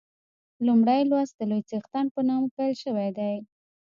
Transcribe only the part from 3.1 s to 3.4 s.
دی.